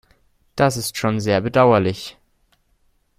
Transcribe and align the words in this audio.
Das 0.55 0.77
ist 0.77 0.97
schon 0.97 1.19
sehr 1.19 1.41
bedauerlich. 1.41 2.17